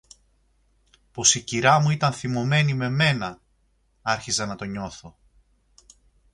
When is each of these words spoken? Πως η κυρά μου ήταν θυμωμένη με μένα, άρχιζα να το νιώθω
Πως 1.11 1.35
η 1.35 1.41
κυρά 1.43 1.79
μου 1.79 1.89
ήταν 1.89 2.11
θυμωμένη 2.13 2.73
με 2.73 2.89
μένα, 2.89 3.39
άρχιζα 4.01 4.45
να 4.45 4.55
το 4.55 4.65
νιώθω 4.65 5.17